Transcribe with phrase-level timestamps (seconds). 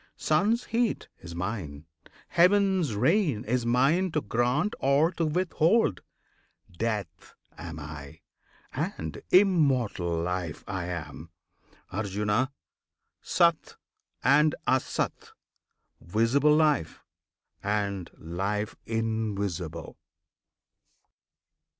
[0.17, 1.85] Sun's heat is mine;
[2.29, 6.01] Heaven's rain is mine to grant or to withhold;
[6.75, 8.21] Death am I,
[8.73, 11.29] and Immortal Life I am,
[11.91, 12.51] Arjuna!
[13.21, 13.75] SAT
[14.23, 15.33] and ASAT,
[16.01, 17.03] Visible Life,
[17.61, 19.97] And Life Invisible!